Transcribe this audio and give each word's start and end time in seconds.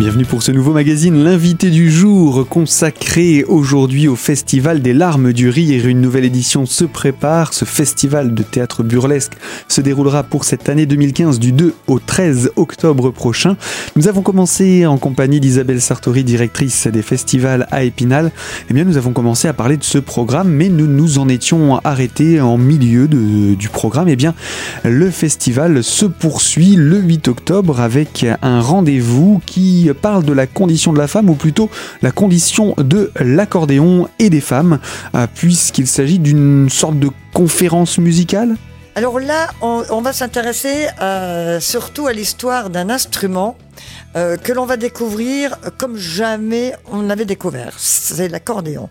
Bienvenue 0.00 0.24
pour 0.24 0.42
ce 0.42 0.50
nouveau 0.50 0.72
magazine, 0.72 1.22
l'invité 1.22 1.68
du 1.68 1.90
jour 1.90 2.48
consacré 2.48 3.44
aujourd'hui 3.44 4.08
au 4.08 4.16
Festival 4.16 4.80
des 4.80 4.94
larmes 4.94 5.34
du 5.34 5.50
rire. 5.50 5.86
Une 5.86 6.00
nouvelle 6.00 6.24
édition 6.24 6.64
se 6.64 6.86
prépare. 6.86 7.52
Ce 7.52 7.66
festival 7.66 8.32
de 8.32 8.42
théâtre 8.42 8.82
burlesque 8.82 9.34
se 9.68 9.82
déroulera 9.82 10.22
pour 10.22 10.44
cette 10.44 10.70
année 10.70 10.86
2015 10.86 11.38
du 11.38 11.52
2 11.52 11.74
au 11.86 11.98
13 11.98 12.52
octobre 12.56 13.10
prochain. 13.10 13.58
Nous 13.94 14.08
avons 14.08 14.22
commencé 14.22 14.86
en 14.86 14.96
compagnie 14.96 15.38
d'Isabelle 15.38 15.82
Sartori, 15.82 16.24
directrice 16.24 16.86
des 16.86 17.02
festivals 17.02 17.68
à 17.70 17.84
Épinal. 17.84 18.32
Eh 18.70 18.72
bien, 18.72 18.84
nous 18.84 18.96
avons 18.96 19.12
commencé 19.12 19.48
à 19.48 19.52
parler 19.52 19.76
de 19.76 19.84
ce 19.84 19.98
programme, 19.98 20.48
mais 20.48 20.70
nous 20.70 20.86
nous 20.86 21.18
en 21.18 21.28
étions 21.28 21.78
arrêtés 21.84 22.40
en 22.40 22.56
milieu 22.56 23.06
du 23.06 23.68
programme. 23.68 24.08
Eh 24.08 24.16
bien, 24.16 24.34
le 24.82 25.10
festival 25.10 25.84
se 25.84 26.06
poursuit 26.06 26.76
le 26.76 26.96
8 27.00 27.28
octobre 27.28 27.80
avec 27.80 28.24
un 28.40 28.62
rendez-vous 28.62 29.42
qui 29.44 29.89
parle 29.92 30.24
de 30.24 30.32
la 30.32 30.46
condition 30.46 30.92
de 30.92 30.98
la 30.98 31.06
femme, 31.06 31.30
ou 31.30 31.34
plutôt 31.34 31.70
la 32.02 32.10
condition 32.10 32.74
de 32.78 33.10
l'accordéon 33.20 34.08
et 34.18 34.30
des 34.30 34.40
femmes, 34.40 34.78
euh, 35.14 35.26
puisqu'il 35.34 35.86
s'agit 35.86 36.18
d'une 36.18 36.68
sorte 36.70 36.98
de 36.98 37.10
conférence 37.32 37.98
musicale? 37.98 38.56
Alors 38.96 39.20
là, 39.20 39.48
on, 39.62 40.00
va 40.02 40.12
s'intéresser 40.12 40.88
euh, 41.00 41.60
surtout 41.60 42.06
à 42.06 42.12
l'histoire 42.12 42.70
d'un 42.70 42.90
instrument 42.90 43.56
euh, 44.16 44.36
que 44.36 44.52
l'on 44.52 44.66
va 44.66 44.76
découvrir 44.76 45.56
comme 45.78 45.96
jamais 45.96 46.74
on 46.90 47.02
l'avait 47.02 47.24
découvert. 47.24 47.74
C'est 47.78 48.28
l'accordéon 48.28 48.90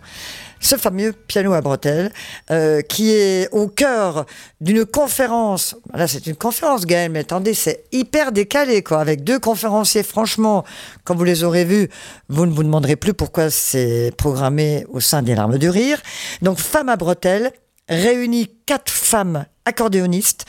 ce 0.60 0.76
fameux 0.76 1.12
piano 1.12 1.52
à 1.54 1.60
bretelles, 1.60 2.12
euh, 2.50 2.82
qui 2.82 3.10
est 3.10 3.48
au 3.52 3.66
cœur 3.66 4.26
d'une 4.60 4.84
conférence. 4.84 5.74
Là, 5.94 6.06
c'est 6.06 6.26
une 6.26 6.36
conférence, 6.36 6.86
Gaël, 6.86 7.10
mais 7.10 7.20
attendez, 7.20 7.54
c'est 7.54 7.84
hyper 7.92 8.30
décalé, 8.30 8.82
quoi, 8.82 9.00
avec 9.00 9.24
deux 9.24 9.38
conférenciers. 9.38 10.02
Franchement, 10.02 10.64
comme 11.04 11.16
vous 11.16 11.24
les 11.24 11.42
aurez 11.42 11.64
vus, 11.64 11.88
vous 12.28 12.46
ne 12.46 12.52
vous 12.52 12.62
demanderez 12.62 12.96
plus 12.96 13.14
pourquoi 13.14 13.50
c'est 13.50 14.12
programmé 14.16 14.84
au 14.90 15.00
sein 15.00 15.22
des 15.22 15.34
larmes 15.34 15.58
du 15.58 15.70
rire. 15.70 16.00
Donc, 16.42 16.58
Femmes 16.58 16.90
à 16.90 16.96
bretelles 16.96 17.52
réunit 17.88 18.48
quatre 18.66 18.92
femmes 18.92 19.46
accordéonistes 19.64 20.44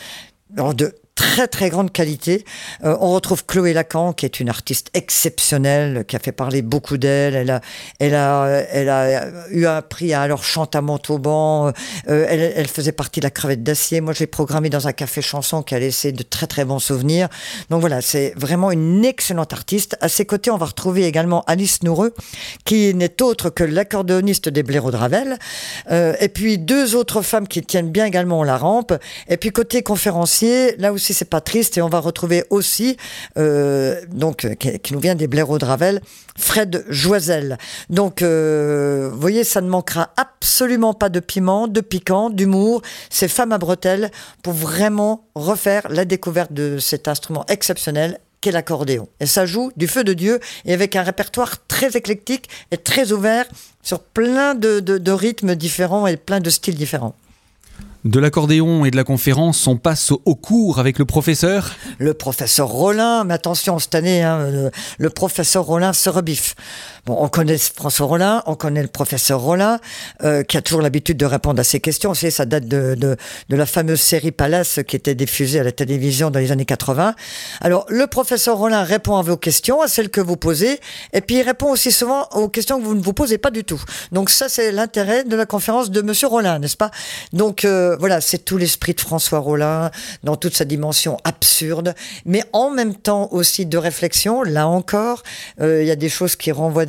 de 0.49 0.93
très 1.15 1.47
très 1.47 1.69
grande 1.69 1.91
qualité. 1.91 2.45
Euh, 2.83 2.97
on 2.99 3.11
retrouve 3.11 3.45
Chloé 3.45 3.73
Lacan, 3.73 4.13
qui 4.13 4.25
est 4.25 4.39
une 4.39 4.49
artiste 4.49 4.89
exceptionnelle, 4.93 6.05
qui 6.07 6.15
a 6.15 6.19
fait 6.19 6.31
parler 6.31 6.61
beaucoup 6.61 6.97
d'elle. 6.97 7.35
Elle 7.35 7.51
a, 7.51 7.61
elle 7.99 8.15
a, 8.15 8.47
elle 8.71 8.89
a 8.89 9.27
eu 9.49 9.65
un 9.65 9.81
prix 9.81 10.13
à 10.13 10.21
alors 10.21 10.43
chante 10.43 10.75
à 10.75 10.81
Montauban. 10.81 11.71
Euh, 12.09 12.25
elle, 12.55 12.67
faisait 12.67 12.91
partie 12.91 13.19
de 13.19 13.25
la 13.25 13.29
crevette 13.29 13.63
d'acier. 13.63 14.01
Moi, 14.01 14.13
j'ai 14.13 14.27
programmé 14.27 14.69
dans 14.69 14.87
un 14.87 14.93
café 14.93 15.21
chanson 15.21 15.63
qui 15.63 15.75
a 15.75 15.79
laissé 15.79 16.11
de 16.11 16.23
très 16.23 16.47
très 16.47 16.65
bons 16.65 16.79
souvenirs. 16.79 17.27
Donc 17.69 17.81
voilà, 17.81 18.01
c'est 18.01 18.33
vraiment 18.35 18.71
une 18.71 19.03
excellente 19.05 19.53
artiste. 19.53 19.97
À 20.01 20.09
ses 20.09 20.25
côtés, 20.25 20.51
on 20.51 20.57
va 20.57 20.65
retrouver 20.65 21.05
également 21.05 21.43
Alice 21.47 21.83
Noureux, 21.83 22.13
qui 22.65 22.93
n'est 22.93 23.21
autre 23.21 23.49
que 23.49 23.63
l'accordéoniste 23.63 24.49
des 24.49 24.63
Blaireaux 24.63 24.91
de 24.91 24.97
Ravel. 24.97 25.37
Euh, 25.91 26.13
et 26.19 26.29
puis 26.29 26.57
deux 26.57 26.95
autres 26.95 27.21
femmes 27.21 27.47
qui 27.47 27.61
tiennent 27.61 27.89
bien 27.89 28.05
également 28.05 28.43
la 28.43 28.57
rampe. 28.57 28.93
Et 29.27 29.37
puis 29.37 29.51
côté 29.51 29.83
conférencier, 29.83 30.75
là 30.77 30.93
aussi 30.93 31.10
c'est 31.13 31.29
pas 31.29 31.41
triste. 31.41 31.77
Et 31.77 31.81
on 31.81 31.89
va 31.89 31.99
retrouver 31.99 32.43
aussi, 32.49 32.97
euh, 33.37 34.01
donc, 34.11 34.47
qui, 34.57 34.93
nous 34.93 34.99
vient 34.99 35.15
des 35.15 35.27
blaireaux 35.27 35.57
de 35.57 35.65
Ravel, 35.65 36.01
Fred 36.37 36.85
Joisel. 36.89 37.57
Donc, 37.89 38.21
euh, 38.21 39.09
vous 39.11 39.19
voyez, 39.19 39.43
ça 39.43 39.61
ne 39.61 39.69
manquera 39.69 40.11
absolument 40.17 40.93
pas 40.93 41.09
de 41.09 41.19
piment, 41.19 41.67
de 41.67 41.81
piquant, 41.81 42.29
d'humour. 42.29 42.81
C'est 43.09 43.27
Femmes 43.27 43.51
à 43.51 43.57
bretelles 43.57 44.11
pour 44.43 44.53
vraiment 44.53 45.25
refaire 45.35 45.87
la 45.89 46.05
découverte 46.05 46.53
de 46.53 46.77
cet 46.79 47.07
instrument 47.07 47.45
exceptionnel 47.47 48.19
qu'est 48.41 48.51
l'accordéon. 48.51 49.07
Et 49.19 49.27
ça 49.27 49.45
joue 49.45 49.71
du 49.77 49.87
feu 49.87 50.03
de 50.03 50.13
Dieu 50.13 50.39
et 50.65 50.73
avec 50.73 50.95
un 50.95 51.03
répertoire 51.03 51.65
très 51.67 51.95
éclectique 51.95 52.49
et 52.71 52.77
très 52.77 53.11
ouvert 53.11 53.45
sur 53.83 53.99
plein 53.99 54.55
de 54.55 55.11
rythmes 55.11 55.55
différents 55.55 56.07
et 56.07 56.17
plein 56.17 56.39
de 56.39 56.49
styles 56.49 56.75
différents. 56.75 57.15
De 58.03 58.19
l'accordéon 58.19 58.83
et 58.83 58.89
de 58.89 58.95
la 58.95 59.03
conférence, 59.03 59.67
on 59.67 59.77
passe 59.77 60.09
au, 60.09 60.33
cours 60.33 60.79
avec 60.79 60.97
le 60.97 61.05
professeur. 61.05 61.75
Le 61.99 62.15
professeur 62.15 62.67
Rollin, 62.67 63.23
mais 63.25 63.35
attention 63.35 63.77
cette 63.77 63.93
année, 63.93 64.23
hein, 64.23 64.71
le, 64.97 65.09
professeur 65.11 65.65
Rollin 65.65 65.93
se 65.93 66.09
rebiffe. 66.09 66.55
Bon, 67.05 67.15
on 67.19 67.29
connaît 67.29 67.59
François 67.59 68.07
Rollin, 68.07 68.41
on 68.47 68.55
connaît 68.55 68.81
le 68.81 68.87
professeur 68.87 69.39
Rollin, 69.39 69.79
euh, 70.23 70.41
qui 70.41 70.57
a 70.57 70.63
toujours 70.63 70.81
l'habitude 70.81 71.17
de 71.17 71.27
répondre 71.27 71.59
à 71.59 71.63
ces 71.63 71.79
questions. 71.79 72.15
C'est 72.15 72.31
ça 72.31 72.45
date 72.45 72.67
de, 72.67 73.17
la 73.49 73.65
fameuse 73.67 74.01
série 74.01 74.31
Palace 74.31 74.79
qui 74.87 74.95
était 74.95 75.13
diffusée 75.13 75.59
à 75.59 75.63
la 75.63 75.71
télévision 75.71 76.31
dans 76.31 76.39
les 76.39 76.51
années 76.51 76.65
80. 76.65 77.13
Alors, 77.61 77.85
le 77.87 78.07
professeur 78.07 78.57
Rollin 78.57 78.83
répond 78.83 79.17
à 79.17 79.21
vos 79.21 79.37
questions, 79.37 79.79
à 79.79 79.87
celles 79.87 80.09
que 80.09 80.21
vous 80.21 80.37
posez, 80.37 80.79
et 81.13 81.21
puis 81.21 81.35
il 81.35 81.43
répond 81.43 81.69
aussi 81.69 81.91
souvent 81.91 82.27
aux 82.31 82.49
questions 82.49 82.79
que 82.79 82.85
vous 82.85 82.95
ne 82.95 83.01
vous 83.01 83.13
posez 83.13 83.37
pas 83.37 83.51
du 83.51 83.63
tout. 83.63 83.81
Donc 84.11 84.31
ça, 84.31 84.49
c'est 84.49 84.71
l'intérêt 84.71 85.23
de 85.23 85.35
la 85.35 85.45
conférence 85.45 85.91
de 85.91 86.01
Monsieur 86.01 86.27
Rollin, 86.27 86.57
n'est-ce 86.57 86.77
pas? 86.77 86.89
Donc 87.31 87.63
euh, 87.63 87.90
voilà, 87.99 88.21
c'est 88.21 88.39
tout 88.39 88.57
l'esprit 88.57 88.93
de 88.93 89.01
François 89.01 89.39
Rollin 89.39 89.91
dans 90.23 90.35
toute 90.35 90.55
sa 90.55 90.65
dimension 90.65 91.17
absurde, 91.23 91.95
mais 92.25 92.43
en 92.53 92.69
même 92.69 92.95
temps 92.95 93.29
aussi 93.31 93.65
de 93.65 93.77
réflexion. 93.77 94.43
Là 94.43 94.67
encore, 94.67 95.23
euh, 95.59 95.81
il 95.81 95.87
y 95.87 95.91
a 95.91 95.95
des 95.95 96.09
choses 96.09 96.35
qui 96.35 96.51
renvoient 96.51 96.85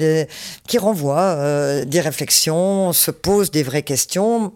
qui 0.67 0.79
renvoie 0.79 1.21
euh, 1.21 1.85
des 1.85 2.01
réflexions, 2.01 2.89
on 2.89 2.93
se 2.93 3.11
pose 3.11 3.51
des 3.51 3.63
vraies 3.63 3.83
questions. 3.83 4.53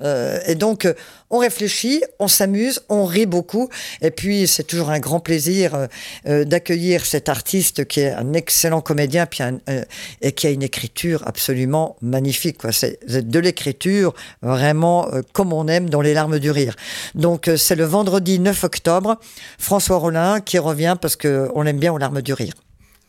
Euh, 0.00 0.38
et 0.46 0.54
donc, 0.54 0.84
euh, 0.84 0.94
on 1.30 1.38
réfléchit, 1.38 2.02
on 2.18 2.28
s'amuse, 2.28 2.80
on 2.88 3.04
rit 3.04 3.26
beaucoup. 3.26 3.68
Et 4.00 4.10
puis, 4.10 4.46
c'est 4.46 4.64
toujours 4.64 4.90
un 4.90 4.98
grand 4.98 5.20
plaisir 5.20 5.88
d'accueillir 6.24 7.04
cet 7.04 7.28
artiste 7.28 7.86
qui 7.86 8.00
est 8.00 8.12
un 8.12 8.32
excellent 8.32 8.80
comédien 8.80 9.26
puis 9.26 9.42
et 10.22 10.32
qui 10.32 10.46
a 10.46 10.50
une 10.50 10.62
écriture 10.62 11.22
absolument 11.26 11.96
magnifique. 12.00 12.58
C'est 12.70 13.04
de 13.04 13.38
l'écriture 13.38 14.14
vraiment 14.40 15.08
comme 15.32 15.52
on 15.52 15.68
aime 15.68 15.90
dans 15.90 16.00
les 16.00 16.14
larmes 16.14 16.38
du 16.38 16.50
rire. 16.50 16.76
Donc, 17.14 17.50
c'est 17.56 17.76
le 17.76 17.84
vendredi 17.84 18.38
9 18.38 18.64
octobre. 18.64 19.18
François 19.58 19.98
Rollin 19.98 20.40
qui 20.40 20.58
revient 20.58 20.96
parce 21.00 21.16
qu'on 21.16 21.60
l'aime 21.62 21.78
bien 21.78 21.92
aux 21.92 21.98
larmes 21.98 22.22
du 22.22 22.32
rire. 22.32 22.54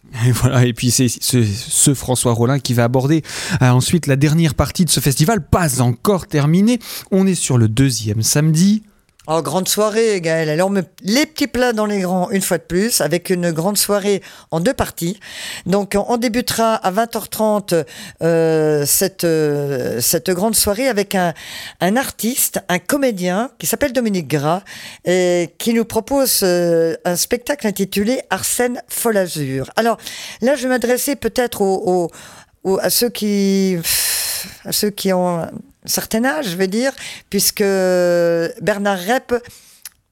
Et 0.25 0.31
voilà, 0.31 0.65
et 0.65 0.73
puis 0.73 0.91
c'est 0.91 1.07
ce, 1.07 1.93
François 1.93 2.33
Rollin 2.33 2.59
qui 2.59 2.73
va 2.73 2.83
aborder 2.83 3.21
euh, 3.61 3.69
ensuite 3.69 4.07
la 4.07 4.15
dernière 4.15 4.55
partie 4.55 4.85
de 4.85 4.89
ce 4.89 4.99
festival, 4.99 5.45
pas 5.45 5.81
encore 5.81 6.27
terminée. 6.27 6.79
On 7.11 7.27
est 7.27 7.35
sur 7.35 7.57
le 7.57 7.67
deuxième 7.67 8.23
samedi. 8.23 8.83
Oh, 9.31 9.43
grande 9.43 9.67
soirée, 9.67 10.21
Gaël. 10.21 10.49
Alors, 10.49 10.71
les 11.03 11.25
petits 11.27 11.45
plats 11.45 11.71
dans 11.71 11.85
les 11.85 11.99
grands 11.99 12.31
une 12.31 12.41
fois 12.41 12.57
de 12.57 12.63
plus, 12.63 12.99
avec 12.99 13.29
une 13.29 13.51
grande 13.51 13.77
soirée 13.77 14.23
en 14.49 14.59
deux 14.59 14.73
parties. 14.73 15.19
Donc, 15.67 15.95
on 15.95 16.17
débutera 16.17 16.73
à 16.73 16.91
20h30 16.91 17.85
euh, 18.23 18.85
cette, 18.87 19.25
euh, 19.25 20.01
cette 20.01 20.31
grande 20.31 20.55
soirée 20.55 20.87
avec 20.87 21.13
un, 21.13 21.35
un 21.79 21.95
artiste, 21.95 22.59
un 22.69 22.79
comédien 22.79 23.51
qui 23.59 23.67
s'appelle 23.67 23.93
Dominique 23.93 24.27
Gras 24.27 24.63
et 25.05 25.53
qui 25.59 25.75
nous 25.75 25.85
propose 25.85 26.39
euh, 26.41 26.95
un 27.05 27.15
spectacle 27.15 27.67
intitulé 27.67 28.21
Arsène 28.31 28.81
Folazur. 28.87 29.69
Alors, 29.75 29.97
là, 30.41 30.55
je 30.55 30.63
vais 30.63 30.69
m'adresser 30.69 31.15
peut-être 31.15 31.61
à 32.81 32.89
ceux 32.89 33.09
qui 33.09 33.77
ont 35.13 35.47
certain 35.89 36.23
âge, 36.25 36.49
je 36.49 36.55
vais 36.55 36.67
dire, 36.67 36.93
puisque 37.29 37.63
Bernard 38.61 38.99
Rep 38.99 39.33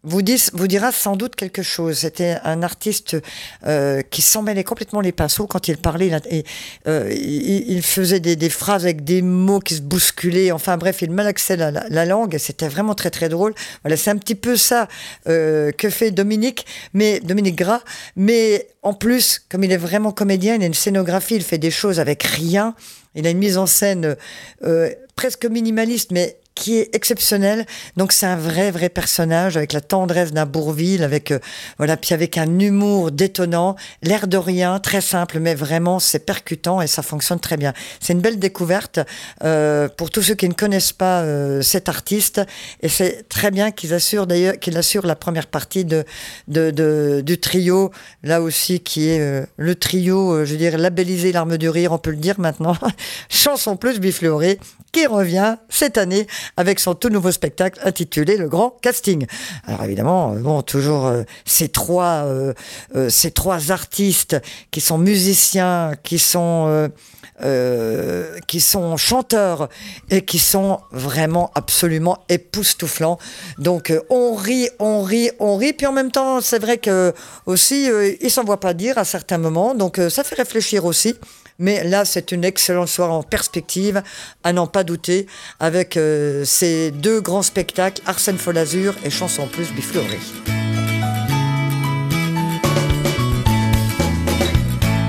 vous, 0.03 0.21
vous 0.53 0.67
dira 0.67 0.91
sans 0.91 1.15
doute 1.15 1.35
quelque 1.35 1.63
chose. 1.63 1.99
C'était 1.99 2.37
un 2.43 2.63
artiste 2.63 3.17
euh, 3.65 4.01
qui 4.01 4.21
s'en 4.21 4.41
mêlait 4.41 4.63
complètement 4.63 5.01
les 5.01 5.11
pinceaux 5.11 5.47
quand 5.47 5.67
il 5.67 5.77
parlait. 5.77 6.11
Et, 6.29 6.43
euh, 6.87 7.11
il, 7.13 7.81
faisait 7.81 8.19
des, 8.19 8.49
phrases 8.49 8.83
avec 8.83 9.03
des 9.03 9.21
mots 9.21 9.59
qui 9.59 9.75
se 9.75 9.81
bousculaient. 9.81 10.51
Enfin 10.51 10.77
bref, 10.77 11.01
il 11.01 11.11
malaxait 11.11 11.57
la, 11.57 11.71
la, 11.71 12.05
langue 12.05 12.37
c'était 12.37 12.67
vraiment 12.67 12.95
très 12.95 13.09
très 13.09 13.29
drôle. 13.29 13.53
Voilà, 13.83 13.97
c'est 13.97 14.11
un 14.11 14.17
petit 14.17 14.35
peu 14.35 14.55
ça 14.55 14.87
euh, 15.27 15.71
que 15.71 15.89
fait 15.89 16.11
Dominique, 16.11 16.65
mais 16.93 17.19
Dominique 17.19 17.55
Gras. 17.55 17.81
Mais 18.15 18.67
en 18.83 18.93
plus, 18.93 19.41
comme 19.49 19.63
il 19.63 19.71
est 19.71 19.77
vraiment 19.77 20.11
comédien, 20.11 20.55
il 20.55 20.63
a 20.63 20.65
une 20.65 20.73
scénographie, 20.73 21.35
il 21.35 21.43
fait 21.43 21.57
des 21.57 21.71
choses 21.71 21.99
avec 21.99 22.23
rien. 22.23 22.75
Il 23.15 23.25
a 23.25 23.31
une 23.31 23.39
mise 23.39 23.57
en 23.57 23.65
scène 23.65 24.15
euh, 24.63 24.89
presque 25.15 25.45
minimaliste, 25.45 26.11
mais 26.11 26.37
qui 26.57 26.77
est 26.77 26.95
exceptionnel. 26.95 27.65
Donc 27.95 28.11
c'est 28.11 28.25
un 28.25 28.35
vrai 28.35 28.71
vrai 28.71 28.89
personnage 28.89 29.57
avec 29.57 29.73
la 29.73 29.81
tendresse 29.81 30.33
d'un 30.33 30.45
Bourville, 30.45 31.03
avec 31.03 31.31
euh, 31.31 31.39
voilà 31.77 31.95
puis 31.97 32.13
avec 32.13 32.37
un 32.37 32.59
humour 32.59 33.11
détonnant, 33.11 33.75
l'air 34.01 34.27
de 34.27 34.37
rien, 34.37 34.79
très 34.79 35.01
simple, 35.01 35.39
mais 35.39 35.55
vraiment 35.55 35.99
c'est 35.99 36.25
percutant 36.25 36.81
et 36.81 36.87
ça 36.87 37.03
fonctionne 37.03 37.39
très 37.39 37.57
bien. 37.57 37.73
C'est 37.99 38.13
une 38.13 38.21
belle 38.21 38.39
découverte 38.39 38.99
euh, 39.43 39.87
pour 39.87 40.09
tous 40.09 40.23
ceux 40.23 40.35
qui 40.35 40.49
ne 40.49 40.53
connaissent 40.53 40.93
pas 40.93 41.21
euh, 41.21 41.61
cet 41.61 41.89
artiste 41.89 42.41
et 42.81 42.89
c'est 42.89 43.29
très 43.29 43.51
bien 43.51 43.71
qu'ils 43.71 43.93
assurent 43.93 44.27
d'ailleurs 44.27 44.57
qu'il 44.59 44.75
assure 44.77 45.05
la 45.05 45.15
première 45.15 45.47
partie 45.47 45.85
de, 45.85 46.03
de, 46.47 46.71
de, 46.71 47.21
du 47.23 47.39
trio 47.39 47.91
là 48.23 48.41
aussi 48.41 48.79
qui 48.79 49.09
est 49.09 49.19
euh, 49.19 49.45
le 49.57 49.75
trio, 49.75 50.33
euh, 50.33 50.45
je 50.45 50.51
veux 50.51 50.57
dire 50.57 50.77
labellisé 50.77 51.31
l'arme 51.31 51.57
du 51.57 51.69
rire, 51.69 51.91
on 51.91 51.97
peut 51.97 52.11
le 52.11 52.17
dire 52.17 52.39
maintenant, 52.39 52.75
chanson 53.29 53.77
plus 53.77 53.99
bifleurée 53.99 54.59
qui 54.91 55.05
revient 55.05 55.57
cette 55.69 55.97
année 55.97 56.27
avec 56.55 56.79
son 56.79 56.95
tout 56.95 57.09
nouveau 57.09 57.31
spectacle 57.31 57.79
intitulé 57.83 58.37
Le 58.37 58.47
Grand 58.47 58.77
Casting. 58.81 59.25
Alors 59.65 59.83
évidemment, 59.83 60.31
bon, 60.35 60.61
toujours 60.61 61.11
ces 61.45 61.69
trois, 61.69 62.25
ces 63.09 63.31
trois 63.31 63.71
artistes 63.71 64.37
qui 64.71 64.81
sont 64.81 64.97
musiciens, 64.97 65.93
qui 66.03 66.19
sont 66.19 66.89
euh, 67.43 68.39
qui 68.47 68.61
sont 68.61 68.97
chanteurs 68.97 69.69
et 70.09 70.25
qui 70.25 70.39
sont 70.39 70.79
vraiment 70.91 71.51
absolument 71.53 72.17
époustouflants. 72.29 73.19
Donc 73.59 73.91
euh, 73.91 74.01
on 74.09 74.33
rit, 74.33 74.69
on 74.79 75.03
rit, 75.03 75.29
on 75.37 75.55
rit. 75.55 75.73
Puis 75.73 75.85
en 75.85 75.91
même 75.91 76.09
temps, 76.09 76.41
c'est 76.41 76.57
vrai 76.57 76.79
que 76.79 77.13
aussi, 77.45 77.91
euh, 77.91 78.15
ils 78.21 78.31
s'en 78.31 78.43
voient 78.43 78.59
pas 78.59 78.73
dire 78.73 78.97
à 78.97 79.05
certains 79.05 79.37
moments. 79.37 79.75
Donc 79.75 80.01
ça 80.09 80.23
fait 80.23 80.33
réfléchir 80.33 80.83
aussi. 80.85 81.13
Mais 81.59 81.83
là, 81.83 82.05
c'est 82.05 82.31
une 82.31 82.43
excellente 82.43 82.87
soirée 82.87 83.13
en 83.13 83.23
perspective, 83.23 84.01
à 84.43 84.53
n'en 84.53 84.67
pas 84.67 84.83
douter, 84.83 85.27
avec 85.59 85.99
ces 86.43 86.91
deux 86.91 87.21
grands 87.21 87.41
spectacles, 87.41 88.01
Arsène 88.05 88.37
Folazur 88.37 88.95
et 89.03 89.09
Chanson 89.09 89.47
Plus 89.47 89.71
Bifleurie. 89.71 90.66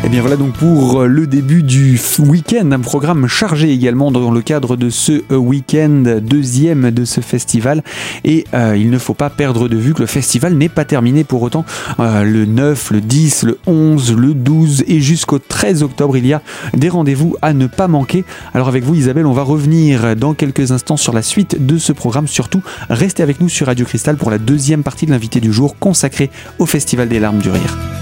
Et 0.08 0.10
eh 0.10 0.14
bien 0.14 0.20
voilà 0.22 0.36
donc 0.36 0.54
pour 0.54 1.04
le 1.04 1.26
début 1.26 1.62
du 1.62 2.00
week-end, 2.18 2.72
un 2.72 2.80
programme 2.80 3.26
chargé 3.26 3.70
également 3.70 4.10
dans 4.10 4.30
le 4.30 4.40
cadre 4.40 4.78
de 4.78 4.88
ce 4.88 5.20
euh, 5.30 5.36
week-end 5.36 6.20
deuxième 6.22 6.90
de 6.90 7.04
ce 7.04 7.20
festival. 7.20 7.82
Et 8.24 8.46
euh, 8.54 8.74
il 8.74 8.88
ne 8.88 8.96
faut 8.96 9.12
pas 9.12 9.28
perdre 9.28 9.68
de 9.68 9.76
vue 9.76 9.92
que 9.92 10.00
le 10.00 10.06
festival 10.06 10.54
n'est 10.54 10.70
pas 10.70 10.86
terminé 10.86 11.24
pour 11.24 11.42
autant. 11.42 11.66
Euh, 12.00 12.22
le 12.22 12.46
9, 12.46 12.92
le 12.92 13.00
10, 13.02 13.42
le 13.42 13.58
11, 13.66 14.16
le 14.16 14.32
12 14.32 14.84
et 14.86 14.98
jusqu'au 15.02 15.38
13 15.38 15.82
octobre, 15.82 16.16
il 16.16 16.26
y 16.26 16.32
a 16.32 16.40
des 16.72 16.88
rendez-vous 16.88 17.36
à 17.42 17.52
ne 17.52 17.66
pas 17.66 17.86
manquer. 17.86 18.24
Alors 18.54 18.68
avec 18.68 18.84
vous 18.84 18.94
Isabelle, 18.94 19.26
on 19.26 19.34
va 19.34 19.42
revenir 19.42 20.16
dans 20.16 20.32
quelques 20.32 20.72
instants 20.72 20.96
sur 20.96 21.12
la 21.12 21.20
suite 21.20 21.66
de 21.66 21.76
ce 21.76 21.92
programme. 21.92 22.28
Surtout, 22.28 22.62
restez 22.88 23.22
avec 23.22 23.42
nous 23.42 23.50
sur 23.50 23.66
Radio 23.66 23.84
Cristal 23.84 24.16
pour 24.16 24.30
la 24.30 24.38
deuxième 24.38 24.84
partie 24.84 25.04
de 25.04 25.10
l'invité 25.10 25.38
du 25.40 25.52
jour 25.52 25.76
consacrée 25.78 26.30
au 26.58 26.64
Festival 26.64 27.10
des 27.10 27.20
larmes 27.20 27.40
du 27.40 27.50
rire. 27.50 27.97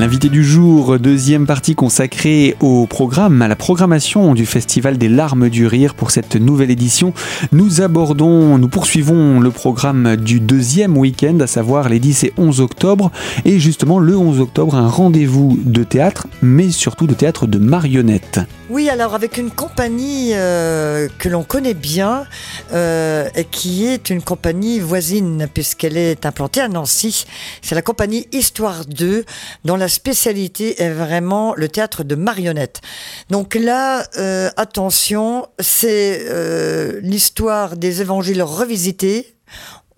L'invité 0.00 0.30
du 0.30 0.42
jour, 0.42 0.98
deuxième 0.98 1.46
partie 1.46 1.74
consacrée 1.74 2.56
au 2.60 2.86
programme, 2.86 3.42
à 3.42 3.48
la 3.48 3.54
programmation 3.54 4.32
du 4.32 4.46
Festival 4.46 4.96
des 4.96 5.10
larmes 5.10 5.50
du 5.50 5.66
rire 5.66 5.94
pour 5.94 6.10
cette 6.10 6.36
nouvelle 6.36 6.70
édition. 6.70 7.12
Nous 7.52 7.82
abordons, 7.82 8.56
nous 8.56 8.68
poursuivons 8.68 9.40
le 9.40 9.50
programme 9.50 10.16
du 10.16 10.40
deuxième 10.40 10.96
week-end, 10.96 11.38
à 11.40 11.46
savoir 11.46 11.90
les 11.90 11.98
10 11.98 12.24
et 12.24 12.32
11 12.38 12.62
octobre. 12.62 13.12
Et 13.44 13.58
justement, 13.58 13.98
le 13.98 14.16
11 14.16 14.40
octobre, 14.40 14.74
un 14.74 14.88
rendez-vous 14.88 15.58
de 15.62 15.84
théâtre, 15.84 16.28
mais 16.40 16.70
surtout 16.70 17.06
de 17.06 17.12
théâtre 17.12 17.46
de 17.46 17.58
marionnettes. 17.58 18.40
Oui, 18.70 18.88
alors 18.88 19.16
avec 19.16 19.36
une 19.36 19.50
compagnie 19.50 20.30
euh, 20.32 21.08
que 21.18 21.28
l'on 21.28 21.42
connaît 21.42 21.74
bien 21.74 22.24
euh, 22.72 23.28
et 23.34 23.44
qui 23.44 23.84
est 23.84 24.10
une 24.10 24.22
compagnie 24.22 24.78
voisine 24.78 25.48
puisqu'elle 25.52 25.96
est 25.96 26.24
implantée 26.24 26.60
à 26.60 26.68
Nancy. 26.68 27.26
C'est 27.62 27.74
la 27.74 27.82
compagnie 27.82 28.28
Histoire 28.32 28.84
2 28.86 29.24
dont 29.64 29.74
la 29.74 29.88
spécialité 29.90 30.82
est 30.82 30.90
vraiment 30.90 31.54
le 31.54 31.68
théâtre 31.68 32.04
de 32.04 32.14
marionnettes. 32.14 32.80
Donc 33.28 33.54
là, 33.54 34.04
euh, 34.16 34.50
attention, 34.56 35.46
c'est 35.58 37.00
l'histoire 37.02 37.76
des 37.76 38.00
évangiles 38.00 38.42
revisités 38.42 39.36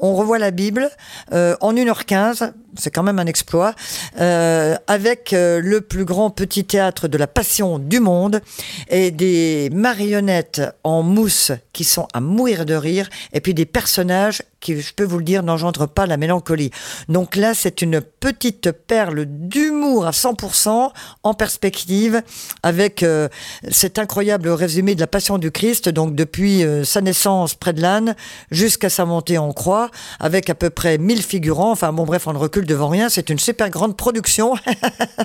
on 0.04 0.16
revoit 0.16 0.40
la 0.40 0.50
Bible 0.50 0.90
en 1.30 1.72
1h15 1.72 2.52
c'est 2.78 2.90
quand 2.90 3.02
même 3.02 3.18
un 3.18 3.26
exploit, 3.26 3.74
euh, 4.18 4.76
avec 4.86 5.32
euh, 5.32 5.60
le 5.60 5.80
plus 5.80 6.04
grand 6.04 6.30
petit 6.30 6.64
théâtre 6.64 7.08
de 7.08 7.18
la 7.18 7.26
passion 7.26 7.78
du 7.78 8.00
monde 8.00 8.40
et 8.88 9.10
des 9.10 9.70
marionnettes 9.72 10.62
en 10.84 11.02
mousse 11.02 11.52
qui 11.72 11.84
sont 11.84 12.08
à 12.12 12.20
mourir 12.20 12.64
de 12.64 12.74
rire, 12.74 13.08
et 13.32 13.40
puis 13.40 13.54
des 13.54 13.66
personnages 13.66 14.42
qui, 14.60 14.80
je 14.80 14.94
peux 14.94 15.04
vous 15.04 15.18
le 15.18 15.24
dire, 15.24 15.42
n'engendrent 15.42 15.88
pas 15.88 16.06
la 16.06 16.16
mélancolie. 16.16 16.70
Donc 17.08 17.36
là, 17.36 17.52
c'est 17.54 17.82
une 17.82 18.00
petite 18.00 18.70
perle 18.70 19.24
d'humour 19.26 20.06
à 20.06 20.10
100% 20.10 20.90
en 21.22 21.34
perspective, 21.34 22.22
avec 22.62 23.02
euh, 23.02 23.28
cet 23.70 23.98
incroyable 23.98 24.48
résumé 24.48 24.94
de 24.94 25.00
la 25.00 25.06
passion 25.06 25.38
du 25.38 25.50
Christ, 25.50 25.88
donc 25.88 26.14
depuis 26.14 26.64
sa 26.84 27.00
naissance 27.00 27.54
près 27.54 27.72
de 27.72 27.80
l'âne 27.80 28.14
jusqu'à 28.50 28.88
sa 28.88 29.04
montée 29.04 29.38
en 29.38 29.52
croix, 29.52 29.90
avec 30.20 30.48
à 30.50 30.54
peu 30.54 30.70
près 30.70 30.98
1000 30.98 31.22
figurants, 31.22 31.72
enfin 31.72 31.92
bon 31.92 32.04
bref, 32.04 32.26
on 32.26 32.32
ne 32.32 32.38
recule 32.38 32.61
devant 32.66 32.88
rien. 32.88 33.08
C'est 33.08 33.30
une 33.30 33.38
super 33.38 33.70
grande 33.70 33.96
production 33.96 34.54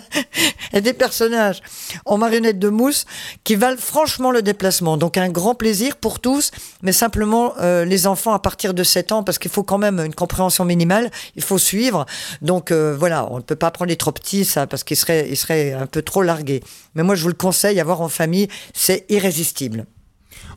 et 0.73 0.81
des 0.81 0.93
personnages 0.93 1.61
en 2.05 2.17
marionnettes 2.17 2.59
de 2.59 2.69
mousse 2.69 3.05
qui 3.43 3.55
valent 3.55 3.77
franchement 3.77 4.31
le 4.31 4.41
déplacement. 4.41 4.97
Donc 4.97 5.17
un 5.17 5.29
grand 5.29 5.55
plaisir 5.55 5.97
pour 5.97 6.19
tous, 6.19 6.51
mais 6.81 6.91
simplement 6.91 7.53
euh, 7.59 7.85
les 7.85 8.07
enfants 8.07 8.33
à 8.33 8.39
partir 8.39 8.73
de 8.73 8.83
7 8.83 9.11
ans 9.11 9.23
parce 9.23 9.39
qu'il 9.39 9.51
faut 9.51 9.63
quand 9.63 9.77
même 9.77 9.99
une 9.99 10.15
compréhension 10.15 10.65
minimale. 10.65 11.11
Il 11.35 11.43
faut 11.43 11.57
suivre. 11.57 12.05
Donc 12.41 12.71
euh, 12.71 12.95
voilà, 12.97 13.27
on 13.31 13.37
ne 13.37 13.43
peut 13.43 13.55
pas 13.55 13.71
prendre 13.71 13.89
les 13.89 13.97
trop 13.97 14.11
petits 14.11 14.45
ça 14.45 14.67
parce 14.67 14.83
qu'ils 14.83 14.97
seraient, 14.97 15.27
ils 15.29 15.37
seraient 15.37 15.73
un 15.73 15.87
peu 15.87 16.01
trop 16.01 16.21
largués. 16.21 16.63
Mais 16.95 17.03
moi 17.03 17.15
je 17.15 17.23
vous 17.23 17.29
le 17.29 17.35
conseille, 17.35 17.79
à 17.79 17.83
voir 17.83 18.01
en 18.01 18.09
famille, 18.09 18.47
c'est 18.73 19.05
irrésistible. 19.09 19.85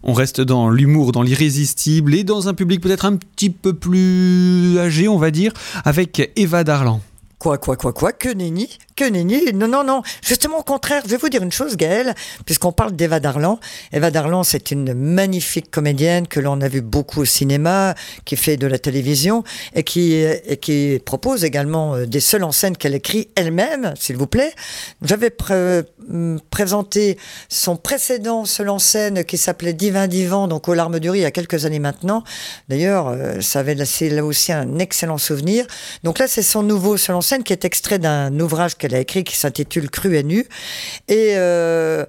On 0.02 0.12
reste 0.12 0.40
dans 0.40 0.70
l'humour, 0.70 1.12
dans 1.12 1.22
l'irrésistible 1.22 2.14
et 2.14 2.24
dans 2.24 2.48
un 2.48 2.54
public 2.54 2.80
peut-être 2.80 3.04
un 3.04 3.16
petit 3.16 3.50
peu 3.50 3.74
plus 3.74 4.78
âgé, 4.78 5.08
on 5.08 5.18
va 5.18 5.30
dire, 5.30 5.52
avec 5.84 6.32
Eva 6.36 6.64
Darlan. 6.64 7.00
Quoi, 7.38 7.58
quoi, 7.58 7.76
quoi, 7.76 7.92
quoi 7.92 8.12
Que 8.12 8.28
nenni 8.28 8.68
Que 9.00 9.52
Non, 9.52 9.66
non, 9.66 9.82
non. 9.82 10.02
Justement, 10.20 10.58
au 10.58 10.62
contraire, 10.62 11.00
je 11.06 11.12
vais 11.12 11.16
vous 11.16 11.30
dire 11.30 11.42
une 11.42 11.50
chose, 11.50 11.78
Gaëlle, 11.78 12.14
puisqu'on 12.44 12.70
parle 12.70 12.92
d'Eva 12.92 13.18
Darlan. 13.18 13.58
Eva 13.94 14.10
Darlan, 14.10 14.44
c'est 14.44 14.72
une 14.72 14.92
magnifique 14.92 15.70
comédienne 15.70 16.26
que 16.26 16.38
l'on 16.38 16.60
a 16.60 16.68
vu 16.68 16.82
beaucoup 16.82 17.22
au 17.22 17.24
cinéma, 17.24 17.94
qui 18.26 18.36
fait 18.36 18.58
de 18.58 18.66
la 18.66 18.78
télévision 18.78 19.42
et 19.74 19.84
qui, 19.84 21.00
propose 21.06 21.44
également 21.44 21.94
euh, 21.94 22.04
des 22.04 22.20
seuls 22.20 22.44
en 22.44 22.52
scène 22.52 22.76
qu'elle 22.76 22.94
écrit 22.94 23.28
elle-même, 23.36 23.94
s'il 23.98 24.18
vous 24.18 24.26
plaît. 24.26 24.52
J'avais 25.00 25.30
présenté 26.50 27.16
son 27.48 27.76
précédent 27.76 28.44
seul 28.44 28.68
en 28.68 28.78
scène 28.78 29.24
qui 29.24 29.38
s'appelait 29.38 29.72
Divin 29.72 30.08
Divan, 30.08 30.46
donc 30.46 30.68
aux 30.68 30.74
larmes 30.74 31.00
du 31.00 31.08
riz, 31.08 31.20
il 31.20 31.22
y 31.22 31.24
a 31.24 31.30
quelques 31.30 31.64
années 31.64 31.78
maintenant. 31.78 32.22
D'ailleurs, 32.68 33.08
euh, 33.08 33.40
ça 33.40 33.60
avait 33.60 33.74
là 33.74 34.24
aussi 34.26 34.52
un 34.52 34.78
excellent 34.78 35.16
souvenir. 35.16 35.64
Donc 36.04 36.18
là, 36.18 36.26
c'est 36.28 36.42
son 36.42 36.62
nouveau 36.62 36.98
seul 36.98 37.16
en 37.16 37.22
scène 37.22 37.44
qui 37.44 37.54
est 37.54 37.64
extrait 37.64 37.98
d'un 37.98 38.38
ouvrage 38.40 38.76
qu'elle 38.76 38.89
a 38.94 39.00
écrit 39.00 39.24
qui 39.24 39.36
s'intitule 39.36 39.90
Cru 39.90 40.16
et 40.16 40.22
nu. 40.22 40.46
Et 41.08 41.34
euh, 41.36 42.04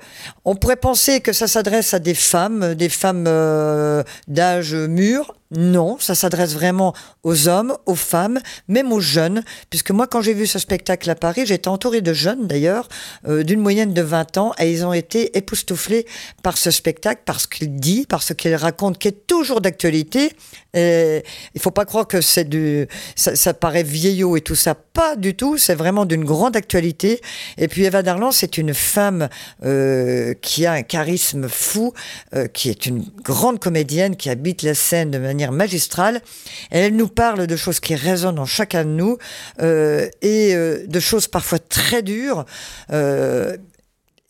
on 0.46 0.56
pourrait 0.56 0.76
penser 0.76 1.22
que 1.22 1.34
ça 1.34 1.48
s'adresse 1.48 1.94
à 1.94 2.00
des 2.00 2.14
femmes, 2.14 2.76
des 2.76 2.90
femmes 2.90 3.26
euh, 3.28 4.04
d'âge 4.28 4.74
mûr, 4.76 5.34
non, 5.52 5.98
ça 6.00 6.16
s'adresse 6.16 6.54
vraiment 6.54 6.94
aux 7.24 7.48
hommes, 7.48 7.76
aux 7.86 7.96
femmes, 7.96 8.40
même 8.68 8.92
aux 8.92 9.00
jeunes, 9.00 9.44
puisque 9.70 9.92
moi 9.92 10.08
quand 10.08 10.22
j'ai 10.22 10.34
vu 10.34 10.48
ce 10.48 10.60
spectacle 10.60 11.10
à 11.10 11.16
Paris, 11.16 11.44
j'étais 11.46 11.68
entourée 11.68 12.02
de 12.02 12.14
jeunes 12.14 12.48
d'ailleurs, 12.48 12.88
euh, 13.28 13.44
d'une 13.44 13.60
moyenne 13.60 13.94
de 13.94 14.02
20 14.02 14.38
ans, 14.38 14.54
et 14.60 14.72
ils 14.72 14.86
ont 14.86 14.94
été 14.94 15.38
époustouflés 15.38 16.06
par 16.44 16.58
ce 16.58 16.72
spectacle, 16.72 17.22
parce 17.26 17.48
qu'il 17.48 17.76
dit, 17.76 18.06
parce 18.08 18.34
qu'il 18.34 18.56
raconte, 18.56 18.98
qui 18.98 19.10
est 19.10 19.28
toujours 19.28 19.62
d'actualité. 19.62 20.32
Il 20.74 21.60
faut 21.60 21.72
pas 21.72 21.86
croire 21.86 22.08
que 22.08 22.22
ça, 22.22 23.54
paraît 23.54 23.84
vieillot 23.84 24.38
et 24.38 24.42
tout 24.42 24.56
ça, 24.56 24.76
pas 24.76 25.16
du 25.16 25.36
tout. 25.36 25.58
C'est 25.58 25.76
vraiment 25.76 26.06
d'une 26.06 26.24
grande 26.24 26.56
actualité. 26.56 27.22
Et 27.58 27.68
puis 27.68 27.84
Eva 27.84 28.04
Darlan, 28.04 28.32
c'est 28.32 28.58
une 28.58 28.74
femme 28.74 29.28
euh, 29.64 30.34
qui 30.42 30.66
a 30.66 30.74
un 30.74 30.84
charisme 30.84 31.50
fou, 31.50 31.94
euh, 32.36 32.48
qui 32.48 32.70
est 32.70 32.86
une 32.86 33.04
grande 33.24 33.60
comédienne, 33.60 34.16
qui 34.16 34.30
habite 34.30 34.64
la 34.64 34.74
scène 34.74 35.12
de 35.12 35.18
manière 35.18 35.41
magistrale. 35.50 36.22
Elle 36.70 36.96
nous 36.96 37.08
parle 37.08 37.48
de 37.48 37.56
choses 37.56 37.80
qui 37.80 37.96
résonnent 37.96 38.38
en 38.38 38.46
chacun 38.46 38.84
de 38.84 38.90
nous 38.90 39.18
euh, 39.62 40.08
et 40.22 40.54
euh, 40.54 40.86
de 40.86 41.00
choses 41.00 41.28
parfois 41.28 41.58
très 41.58 42.04
dures. 42.04 42.46
Euh, 42.92 43.58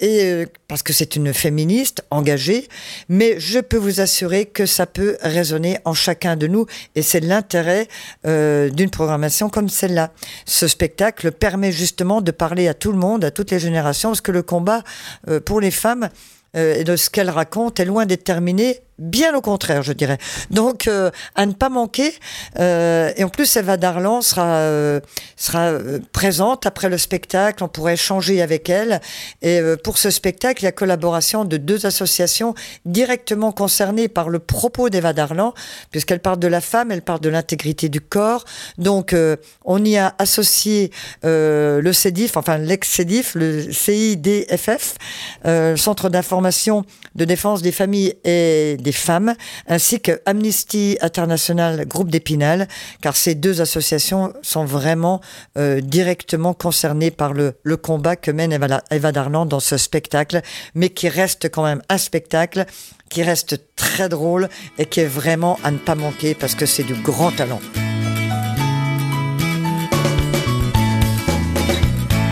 et 0.03 0.47
parce 0.67 0.81
que 0.81 0.93
c'est 0.93 1.15
une 1.15 1.31
féministe 1.31 2.03
engagée, 2.09 2.67
mais 3.07 3.39
je 3.39 3.59
peux 3.59 3.77
vous 3.77 4.01
assurer 4.01 4.47
que 4.47 4.65
ça 4.65 4.87
peut 4.87 5.15
résonner 5.21 5.77
en 5.85 5.93
chacun 5.93 6.35
de 6.35 6.47
nous, 6.47 6.65
et 6.95 7.03
c'est 7.03 7.19
l'intérêt 7.19 7.87
d'une 8.23 8.89
programmation 8.89 9.47
comme 9.47 9.69
celle-là. 9.69 10.11
Ce 10.47 10.67
spectacle 10.67 11.31
permet 11.31 11.71
justement 11.71 12.21
de 12.21 12.31
parler 12.31 12.67
à 12.67 12.73
tout 12.73 12.91
le 12.91 12.97
monde, 12.97 13.23
à 13.23 13.29
toutes 13.29 13.51
les 13.51 13.59
générations, 13.59 14.09
parce 14.09 14.21
que 14.21 14.31
le 14.31 14.41
combat 14.41 14.81
pour 15.45 15.61
les 15.61 15.69
femmes 15.69 16.09
et 16.55 16.83
de 16.83 16.95
ce 16.95 17.11
qu'elles 17.11 17.29
racontent 17.29 17.83
est 17.83 17.85
loin 17.85 18.07
d'être 18.07 18.23
terminé, 18.23 18.81
Bien 19.01 19.33
au 19.33 19.41
contraire, 19.41 19.81
je 19.81 19.93
dirais. 19.93 20.19
Donc, 20.51 20.87
euh, 20.87 21.09
à 21.33 21.47
ne 21.47 21.53
pas 21.53 21.69
manquer. 21.69 22.13
Euh, 22.59 23.11
et 23.17 23.23
en 23.23 23.29
plus, 23.29 23.55
Eva 23.55 23.75
Darlan 23.75 24.21
sera, 24.21 24.57
euh, 24.57 24.99
sera 25.37 25.71
présente 26.11 26.67
après 26.67 26.87
le 26.87 26.99
spectacle. 26.99 27.63
On 27.63 27.67
pourrait 27.67 27.95
échanger 27.95 28.43
avec 28.43 28.69
elle. 28.69 29.01
Et 29.41 29.59
pour 29.83 29.97
ce 29.97 30.11
spectacle, 30.11 30.61
il 30.61 30.65
y 30.65 30.67
a 30.67 30.71
collaboration 30.71 31.45
de 31.45 31.57
deux 31.57 31.87
associations 31.87 32.53
directement 32.85 33.51
concernées 33.51 34.07
par 34.07 34.29
le 34.29 34.37
propos 34.37 34.89
d'Eva 34.89 35.13
Darlan, 35.13 35.55
puisqu'elle 35.89 36.19
parle 36.19 36.37
de 36.37 36.47
la 36.47 36.61
femme, 36.61 36.91
elle 36.91 37.01
parle 37.01 37.21
de 37.21 37.29
l'intégrité 37.29 37.89
du 37.89 38.01
corps. 38.01 38.45
Donc, 38.77 39.15
on 39.65 39.83
y 39.83 39.97
a 39.97 40.13
associé 40.19 40.91
le 41.23 41.91
CEDIF, 41.91 42.37
enfin 42.37 42.59
l'ex-CEDIF, 42.59 43.33
le 43.33 43.71
CIDFF, 43.71 44.93
Centre 45.75 46.09
d'information 46.09 46.85
de 47.15 47.25
défense 47.25 47.63
des 47.63 47.71
familles 47.71 48.13
et 48.23 48.77
des 48.79 48.90
femmes, 48.91 49.35
ainsi 49.67 49.99
que 49.99 50.21
Amnesty 50.25 50.97
International, 51.01 51.85
groupe 51.85 52.09
d'Épinal, 52.09 52.67
car 53.01 53.15
ces 53.15 53.35
deux 53.35 53.61
associations 53.61 54.33
sont 54.41 54.65
vraiment 54.65 55.21
euh, 55.57 55.81
directement 55.81 56.53
concernées 56.53 57.11
par 57.11 57.33
le, 57.33 57.53
combat 57.77 58.15
que 58.15 58.31
mène 58.31 58.53
Eva, 58.53 58.81
Eva 58.91 59.11
Darlan 59.11 59.45
dans 59.45 59.59
ce 59.59 59.77
spectacle, 59.77 60.41
mais 60.75 60.89
qui 60.89 61.09
reste 61.09 61.49
quand 61.49 61.63
même 61.63 61.81
un 61.89 61.97
spectacle 61.97 62.65
qui 63.09 63.23
reste 63.23 63.61
très 63.75 64.09
drôle 64.09 64.49
et 64.77 64.85
qui 64.85 65.01
est 65.01 65.05
vraiment 65.05 65.59
à 65.63 65.71
ne 65.71 65.77
pas 65.77 65.95
manquer 65.95 66.33
parce 66.33 66.55
que 66.55 66.65
c'est 66.65 66.83
du 66.83 66.93
grand 66.93 67.31
talent. 67.31 67.59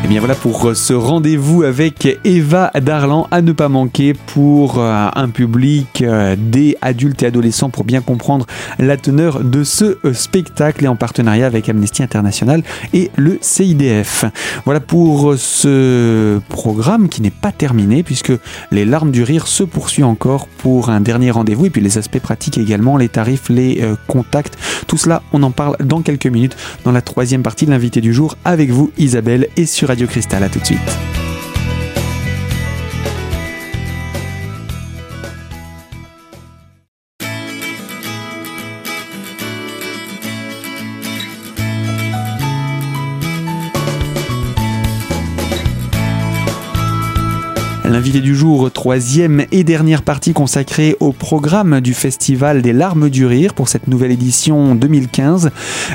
Bien 0.10 0.22
voilà 0.22 0.34
pour 0.34 0.68
euh, 0.68 0.74
ce 0.74 0.94
rendez-vous 0.94 1.62
avec 1.62 2.18
Eva 2.24 2.72
Darlan 2.82 3.28
à 3.30 3.44
ne 3.44 3.52
pas 3.52 3.70
manquer 3.70 4.16
pour 4.16 4.80
euh, 4.80 5.08
un 5.14 5.30
public 5.30 6.02
euh, 6.02 6.36
des 6.36 6.76
adultes 6.82 7.22
et 7.22 7.28
adolescents 7.28 7.70
pour 7.70 7.84
bien 7.84 8.02
comprendre 8.02 8.48
la 8.80 8.98
teneur 8.98 9.44
de 9.44 9.64
ce 9.64 10.00
spectacle 10.14 10.84
et 10.84 10.88
en 10.88 10.96
partenariat 10.96 11.46
avec 11.46 11.70
Amnesty 11.70 12.02
International 12.02 12.64
et 12.92 13.12
le 13.18 13.38
CIDF. 13.40 14.26
Voilà 14.66 14.80
pour 14.80 15.36
ce 15.38 16.40
programme 16.50 17.08
qui 17.08 17.22
n'est 17.22 17.30
pas 17.30 17.52
terminé 17.52 18.02
puisque 18.02 18.34
les 18.72 18.86
larmes 18.86 19.12
du 19.12 19.22
rire 19.22 19.46
se 19.46 19.64
poursuivent 19.64 20.06
encore 20.06 20.48
pour 20.48 20.90
un 20.90 21.02
dernier 21.02 21.30
rendez-vous 21.30 21.68
et 21.68 21.70
puis 21.70 21.84
les 21.84 22.00
aspects 22.00 22.20
pratiques 22.20 22.58
également, 22.58 22.98
les 22.98 23.10
tarifs, 23.10 23.50
les 23.50 23.84
contacts, 24.08 24.58
tout 24.88 24.98
cela 24.98 25.22
on 25.34 25.44
en 25.44 25.52
parle 25.52 25.76
dans 25.84 26.02
quelques 26.02 26.26
minutes 26.26 26.58
dans 26.84 26.92
la 26.92 27.02
troisième 27.04 27.44
partie 27.44 27.68
de 27.68 27.72
l'invité 27.72 28.02
du 28.02 28.12
jour 28.12 28.38
avec 28.44 28.72
vous 28.72 28.92
Isabelle 28.98 29.48
et 29.56 29.68
sur 29.68 29.90
Radio 29.90 29.99
Cristal. 30.08 30.44
À 30.44 30.50
tout 30.50 30.60
de 30.60 30.66
suite. 30.66 31.19
L'invité 47.90 48.20
du 48.20 48.36
jour, 48.36 48.70
troisième 48.72 49.46
et 49.52 49.64
dernière 49.64 50.04
partie 50.04 50.34
consacrée 50.34 50.96
au 51.00 51.12
programme 51.12 51.82
du 51.82 51.96
Festival 51.96 52.62
des 52.62 52.72
larmes 52.72 53.10
du 53.10 53.26
rire 53.26 53.56
pour 53.56 53.68
cette 53.68 53.88
nouvelle 53.88 54.12
édition 54.12 54.76
2015. 54.76 55.50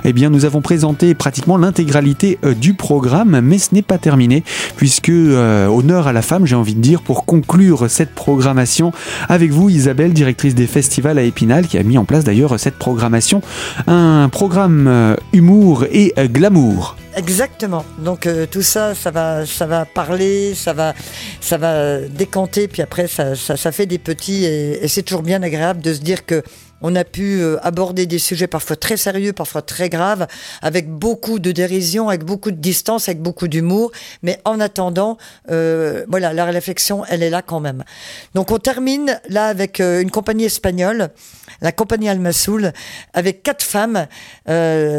Eh 0.04 0.12
bien, 0.12 0.28
nous 0.28 0.44
avons 0.44 0.60
présenté 0.60 1.14
pratiquement 1.14 1.56
l'intégralité 1.56 2.40
euh, 2.44 2.52
du 2.52 2.74
programme, 2.74 3.40
mais 3.40 3.58
ce 3.58 3.72
n'est 3.72 3.82
pas 3.82 3.98
terminé 3.98 4.42
puisque 4.76 5.08
euh, 5.08 5.68
honneur 5.68 6.08
à 6.08 6.12
la 6.12 6.22
femme, 6.22 6.46
j'ai 6.46 6.56
envie 6.56 6.74
de 6.74 6.80
dire, 6.80 7.00
pour 7.00 7.26
conclure 7.26 7.88
cette 7.88 8.12
programmation 8.12 8.90
avec 9.28 9.52
vous, 9.52 9.68
Isabelle, 9.68 10.12
directrice 10.12 10.56
des 10.56 10.66
festivals 10.66 11.18
à 11.18 11.22
Épinal, 11.22 11.68
qui 11.68 11.78
a 11.78 11.84
mis 11.84 11.96
en 11.96 12.04
place 12.04 12.24
d'ailleurs 12.24 12.58
cette 12.58 12.76
programmation, 12.76 13.40
un 13.86 14.28
programme 14.32 14.88
euh, 14.88 15.14
humour 15.32 15.84
et 15.92 16.12
glamour. 16.28 16.96
Exactement. 17.16 17.84
Donc 17.98 18.26
euh, 18.26 18.46
tout 18.50 18.62
ça, 18.62 18.94
ça 18.94 19.10
va, 19.10 19.46
ça 19.46 19.66
va 19.66 19.84
parler, 19.84 20.54
ça 20.54 20.72
va, 20.72 20.94
ça 21.40 21.56
va 21.56 22.00
décanter, 22.00 22.66
puis 22.68 22.82
après 22.82 23.06
ça, 23.06 23.36
ça, 23.36 23.72
fait 23.72 23.86
des 23.86 23.98
petits 23.98 24.44
et, 24.44 24.84
et 24.84 24.88
c'est 24.88 25.02
toujours 25.02 25.22
bien 25.22 25.42
agréable 25.42 25.80
de 25.80 25.94
se 25.94 26.00
dire 26.00 26.26
que 26.26 26.42
on 26.86 26.94
a 26.96 27.04
pu 27.04 27.40
euh, 27.40 27.56
aborder 27.62 28.04
des 28.04 28.18
sujets 28.18 28.46
parfois 28.46 28.76
très 28.76 28.98
sérieux, 28.98 29.32
parfois 29.32 29.62
très 29.62 29.88
graves, 29.88 30.26
avec 30.60 30.90
beaucoup 30.90 31.38
de 31.38 31.50
dérision, 31.50 32.10
avec 32.10 32.24
beaucoup 32.24 32.50
de 32.50 32.58
distance, 32.58 33.08
avec 33.08 33.22
beaucoup 33.22 33.48
d'humour. 33.48 33.90
Mais 34.22 34.38
en 34.44 34.60
attendant, 34.60 35.16
euh, 35.50 36.04
voilà, 36.08 36.34
la 36.34 36.44
réflexion, 36.44 37.02
elle 37.08 37.22
est 37.22 37.30
là 37.30 37.40
quand 37.40 37.58
même. 37.58 37.84
Donc 38.34 38.50
on 38.50 38.58
termine 38.58 39.18
là 39.30 39.46
avec 39.46 39.80
euh, 39.80 40.02
une 40.02 40.10
compagnie 40.10 40.44
espagnole, 40.44 41.08
la 41.62 41.72
compagnie 41.72 42.10
Almasoul, 42.10 42.74
avec 43.14 43.42
quatre 43.42 43.64
femmes, 43.64 44.06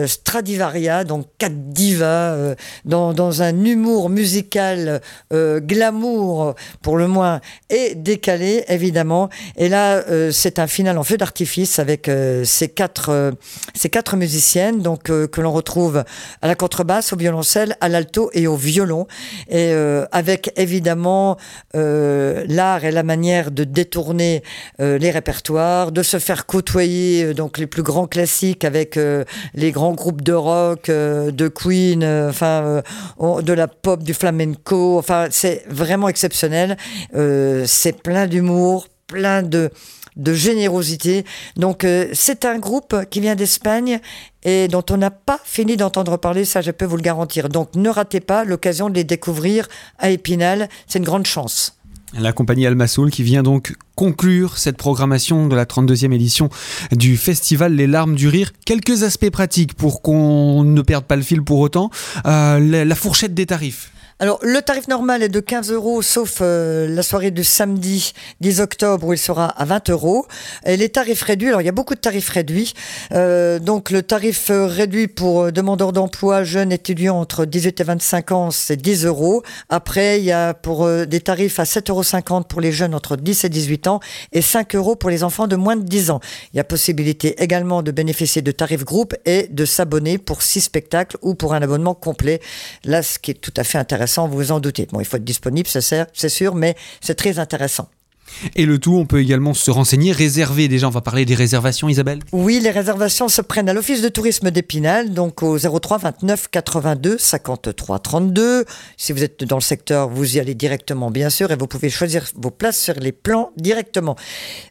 Stradivaria, 0.08 1.04
donc 1.04 1.27
quatre 1.38 1.70
divas, 1.70 2.56
dans, 2.86 3.13
dans, 3.13 3.42
un 3.42 3.63
humour 3.63 4.10
musical 4.10 5.01
glamour 5.32 6.56
pour 6.82 6.98
le 6.98 7.08
moins 7.08 7.42
et 7.70 7.94
décalé 7.94 8.63
évidemment. 8.70 9.30
Et 9.58 9.70
là, 9.70 10.04
c'est 10.32 10.60
un 10.60 10.68
final 10.68 10.98
en 10.98 11.04
feu 11.04 11.18
d'artifice 11.18 11.75
avec 11.79 12.08
euh, 12.08 12.44
ces 12.46 12.67
quatre 12.67 13.10
euh, 13.10 13.32
ces 13.74 13.89
quatre 13.89 14.15
musiciennes 14.15 14.82
donc 14.82 15.10
euh, 15.10 15.27
que 15.27 15.41
l'on 15.41 15.51
retrouve 15.51 16.03
à 16.41 16.48
la 16.48 16.55
contrebasse, 16.55 17.13
au 17.13 17.15
violoncelle, 17.17 17.75
à 17.82 17.89
l'alto 17.89 18.29
et 18.34 18.48
au 18.48 18.55
violon 18.55 19.08
et 19.50 19.74
avec 20.12 20.51
évidemment 20.55 21.38
l'art 21.74 22.84
et 22.84 22.91
la 22.91 23.03
manière 23.03 23.51
de 23.51 23.63
détourner 23.63 24.44
les 24.79 25.12
répertoires, 25.12 25.91
de 25.91 26.03
se 26.03 26.20
faire 26.20 26.46
côtoyer 26.46 27.34
donc 27.34 27.58
les 27.58 27.67
plus 27.67 27.84
grands 27.84 28.08
classiques 28.08 28.63
avec 28.63 29.00
les 29.53 29.72
grands 29.72 29.94
groupes 29.94 30.22
de 30.22 30.34
rock, 30.34 30.89
de 30.89 31.48
Queen, 31.48 32.03
enfin 32.03 32.82
de 33.20 33.53
la 33.53 33.67
pop, 33.67 34.03
du 34.03 34.13
flamenco, 34.13 34.98
enfin 34.98 35.27
c'est 35.32 35.63
vraiment 35.70 36.08
exceptionnel. 36.08 36.77
c'est 37.13 38.01
plein 38.01 38.27
d'humour, 38.27 38.88
plein 39.08 39.44
de 39.44 39.72
de 40.15 40.34
générosité. 40.34 41.25
Donc 41.55 41.84
euh, 41.84 42.07
c'est 42.13 42.45
un 42.45 42.60
groupe 42.60 42.95
qui 43.10 43.19
vient 43.19 43.36
d'Espagne 43.36 44.00
et 44.43 44.67
dont 44.67 44.84
on 44.89 44.98
n'a 44.98 45.12
pas 45.12 45.39
fini 45.43 45.77
d'entendre 45.77 46.17
parler, 46.17 46.45
ça 46.45 46.62
je 46.62 46.72
peux 46.72 46.86
vous 46.86 46.98
le 46.98 47.01
garantir. 47.01 47.50
Donc 47.50 47.69
ne 47.75 47.89
ratez 47.89 48.19
pas 48.19 48.43
l'occasion 48.43 48.89
de 48.89 48.95
les 48.95 49.03
découvrir 49.03 49.67
à 50.00 50.10
Épinal, 50.10 50.69
c'est 50.88 51.00
une 51.00 51.05
grande 51.05 51.25
chance. 51.25 51.77
La 52.17 52.31
compagnie 52.31 52.65
Almasoul 52.65 53.12
qui 53.12 53.24
vient 53.24 53.43
donc 53.43 53.75
conclure 53.95 54.57
cette 54.57 54.77
programmation 54.77 55.48
de 55.48 55.55
la 55.55 55.65
32e 55.65 56.13
édition 56.13 56.50
du 56.93 57.17
festival 57.17 57.74
Les 57.74 57.88
Larmes 57.88 58.15
du 58.15 58.29
Rire. 58.29 58.53
Quelques 58.65 59.03
aspects 59.03 59.29
pratiques 59.29 59.74
pour 59.74 60.01
qu'on 60.01 60.63
ne 60.63 60.81
perde 60.81 61.03
pas 61.03 61.17
le 61.17 61.24
fil 61.24 61.41
pour 61.41 61.60
autant. 61.60 61.89
Euh, 62.25 62.86
la 62.86 62.95
fourchette 62.95 63.34
des 63.34 63.48
tarifs. 63.48 63.91
Alors, 64.17 64.39
le 64.41 64.62
tarif 64.62 64.88
normal 64.88 65.24
est 65.24 65.29
de 65.29 65.41
15 65.41 65.74
euros, 65.74 66.01
sauf 66.01 66.38
euh, 66.39 66.88
la 66.88 67.03
soirée 67.03 67.31
du 67.31 67.43
samedi 67.43 68.13
10 68.39 68.62
octobre 68.62 69.07
où 69.07 69.12
il 69.12 69.17
sera 69.17 69.48
à 69.48 69.65
20 69.65 69.89
euros. 69.89 70.25
Les 70.65 70.88
tarifs 70.88 71.22
réduits, 71.22 71.50
alors 71.50 71.62
il 71.62 71.65
y 71.65 71.69
a 71.69 71.74
beaucoup 71.74 71.95
de 71.95 72.00
tarifs 72.00 72.29
réduits. 72.29 72.72
Euh, 73.12 73.60
donc, 73.60 73.91
le 73.91 74.03
tarif 74.03 74.51
euh, 74.51 74.67
réduit 74.67 75.10
pour 75.10 75.51
demandeurs 75.51 75.91
d'emploi, 75.91 76.45
jeunes 76.45 76.72
étudiants 76.72 77.19
entre 77.19 77.43
18 77.43 77.81
et 77.81 77.84
25 77.84 78.31
ans, 78.31 78.51
c'est 78.51 78.77
10 78.77 79.03
euros. 79.03 79.43
Après, 79.67 80.19
il 80.19 80.24
y 80.24 80.31
a 80.31 80.53
pour 80.53 80.88
des 80.88 81.19
tarifs 81.19 81.60
à 81.60 81.63
7,50 81.63 82.31
euros 82.31 82.43
pour 82.48 82.62
les 82.62 82.72
jeunes 82.72 82.95
entre 82.95 83.17
10 83.17 83.43
et 83.43 83.50
18 83.50 83.88
ans 83.88 84.00
et 84.31 84.41
5 84.41 84.75
euros 84.75 84.95
pour 84.95 85.10
les 85.10 85.25
enfants 85.25 85.48
de 85.48 85.57
moins 85.57 85.75
de 85.75 85.84
10 85.84 86.12
ans. 86.12 86.22
Il 86.53 86.57
y 86.57 86.62
a 86.62 86.63
possibilité 86.63 87.43
également 87.43 87.84
de 87.84 87.91
bénéficier 87.91 88.41
de 88.41 88.51
tarifs 88.51 88.86
groupe 88.86 89.13
et 89.25 89.50
de 89.50 89.65
s'abonner 89.65 90.17
pour 90.19 90.41
6 90.41 90.62
spectacles 90.62 91.17
ou 91.22 91.36
pour 91.36 91.53
un 91.53 91.62
abonnement 91.62 91.95
complet. 91.95 92.39
Là, 92.86 93.03
ce 93.03 93.19
qui 93.19 93.31
est 93.31 93.34
tout 93.34 93.53
à 93.57 93.65
fait 93.65 93.77
intéressant 94.07 94.27
vous 94.27 94.38
vous 94.38 94.51
en 94.51 94.59
doutez. 94.59 94.88
Bon, 94.91 95.00
il 95.00 95.05
faut 95.05 95.17
être 95.17 95.24
disponible, 95.24 95.67
c'est 95.67 96.29
sûr, 96.29 96.55
mais 96.55 96.75
c'est 97.01 97.15
très 97.15 97.39
intéressant. 97.39 97.89
Et 98.55 98.65
le 98.65 98.79
tout, 98.79 98.96
on 98.96 99.05
peut 99.05 99.20
également 99.20 99.53
se 99.53 99.72
renseigner, 99.72 100.12
réserver. 100.12 100.67
Déjà, 100.67 100.88
on 100.88 100.91
va 100.91 101.01
parler 101.01 101.25
des 101.25 101.36
réservations, 101.36 101.89
Isabelle 101.89 102.20
Oui, 102.32 102.60
les 102.60 102.72
réservations 102.72 103.27
se 103.27 103.41
prennent 103.41 103.70
à 103.70 103.74
l'Office 103.74 104.01
de 104.01 104.10
tourisme 104.10 104.51
d'Épinal, 104.51 105.13
donc 105.13 105.44
au 105.44 105.58
03 105.58 105.98
29 105.98 106.50
82 106.50 107.17
53 107.17 108.00
32. 108.00 108.65
Si 108.98 109.13
vous 109.13 109.24
êtes 109.24 109.44
dans 109.44 109.58
le 109.58 109.62
secteur, 109.62 110.10
vous 110.10 110.38
y 110.38 110.39
allez 110.39 110.55
directement, 110.55 111.12
bien 111.12 111.29
sûr, 111.29 111.51
et 111.51 111.55
vous 111.55 111.67
pouvez 111.67 111.89
choisir 111.89 112.25
vos 112.36 112.51
places 112.51 112.79
sur 112.79 112.96
les 112.96 113.12
plans 113.12 113.51
directement. 113.58 114.15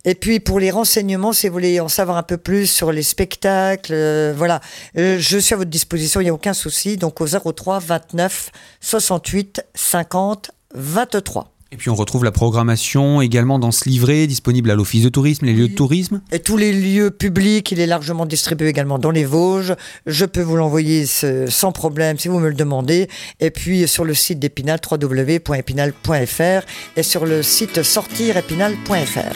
Et 0.05 0.15
puis, 0.15 0.41
pour 0.41 0.61
les 0.61 0.71
renseignements, 0.71 1.33
si 1.33 1.49
vous 1.49 1.55
voulez 1.55 1.81
en 1.81 1.89
savoir 1.89 2.17
un 2.17 2.23
peu 2.23 2.37
plus 2.37 2.67
sur 2.67 2.93
les 2.93 3.03
spectacles, 3.03 3.93
euh, 3.93 4.35
voilà, 4.37 4.61
euh, 4.99 5.19
je 5.19 5.39
suis 5.39 5.55
à 5.55 5.57
votre 5.57 5.71
disposition, 5.71 6.21
il 6.21 6.25
n'y 6.25 6.31
a 6.31 6.35
aucun 6.35 6.55
souci. 6.55 6.97
Donc 6.97 7.21
au 7.21 7.27
03 7.27 7.79
29 7.79 8.51
68 8.81 9.63
50 9.75 10.51
23. 10.75 11.54
Et 11.75 11.77
puis 11.77 11.91
on 11.91 11.97
retrouve 11.97 12.23
la 12.23 12.31
programmation 12.31 13.21
également 13.21 13.59
dans 13.59 13.73
ce 13.73 13.89
livret 13.89 14.29
disponible 14.29 14.71
à 14.71 14.77
l'Office 14.77 15.03
de 15.03 15.09
tourisme, 15.09 15.45
les 15.45 15.53
lieux 15.53 15.67
de 15.67 15.75
tourisme. 15.75 16.21
Et 16.31 16.39
tous 16.39 16.57
les 16.57 16.73
lieux 16.73 17.11
publics, 17.11 17.73
il 17.73 17.81
est 17.81 17.89
largement 17.89 18.27
distribué 18.27 18.69
également 18.69 19.01
dans 19.01 19.11
les 19.11 19.25
Vosges. 19.25 19.75
Je 20.07 20.25
peux 20.25 20.41
vous 20.41 20.55
l'envoyer 20.55 21.05
sans 21.05 21.73
problème 21.73 22.17
si 22.17 22.29
vous 22.29 22.39
me 22.39 22.49
le 22.49 22.55
demandez. 22.55 23.09
Et 23.41 23.51
puis 23.51 23.89
sur 23.89 24.05
le 24.05 24.15
site 24.15 24.39
d'Épinal, 24.39 24.79
www.épinal.fr 24.89 26.67
et 26.97 27.03
sur 27.03 27.27
le 27.27 27.43
site 27.43 27.83
sortirépinal.fr. 27.83 29.35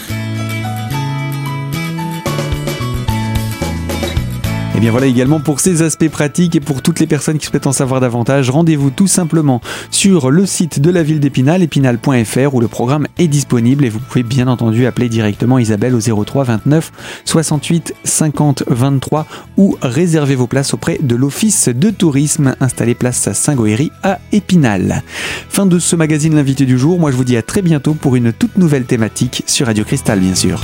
Et 4.79 4.81
bien 4.81 4.93
voilà 4.93 5.07
également 5.07 5.41
pour 5.41 5.59
ces 5.59 5.83
aspects 5.83 6.09
pratiques 6.09 6.55
et 6.55 6.61
pour 6.61 6.83
toutes 6.83 7.01
les 7.01 7.09
personnes 7.09 7.39
qui 7.39 7.47
souhaitent 7.47 7.67
en 7.67 7.73
savoir 7.73 8.01
davantage, 8.01 8.49
rendez-vous 8.49 8.91
tout 8.91 9.09
simplement 9.09 9.61
sur 9.91 10.31
le 10.31 10.47
site 10.47 10.79
de 10.79 10.89
la 10.89 11.03
ville 11.03 11.19
d'Épinal, 11.19 11.65
épinal.fr 11.65 12.55
où 12.55 12.61
le 12.61 12.69
programme 12.69 13.09
est 13.19 13.27
disponible 13.27 13.85
et 13.85 13.89
vous 13.89 13.99
pouvez 13.99 14.23
bien 14.23 14.47
entendu 14.47 14.87
appeler 14.87 15.09
directement 15.09 15.59
Isabelle 15.59 15.97
au 15.97 16.25
03 16.25 16.45
29 16.45 16.93
68 17.25 17.93
50 18.05 18.63
23 18.69 19.27
ou 19.57 19.77
réserver 19.83 20.37
vos 20.37 20.47
places 20.47 20.75
auprès 20.75 21.01
de 21.03 21.17
l'Office 21.17 21.69
de 21.69 21.91
tourisme 21.91 22.55
installé 22.61 22.95
place 22.95 23.33
Saint-Goëry 23.33 23.91
à 24.05 24.21
Épinal. 24.31 25.03
Fin 25.49 25.67
de 25.67 25.81
ce 25.81 25.97
magazine 25.97 26.37
L'invité 26.37 26.67
du 26.67 26.79
jour, 26.79 27.01
moi 27.01 27.11
je 27.11 27.17
vous 27.17 27.25
dis 27.25 27.37
à 27.37 27.43
très 27.43 27.63
bientôt 27.63 27.95
pour 27.95 28.15
une 28.15 28.33
toute 28.33 28.57
nouvelle 28.57 28.85
thématique 28.85 29.43
sur 29.45 29.67
Radio 29.67 29.83
Cristal 29.83 30.21
bien 30.21 30.37
sûr. 30.37 30.63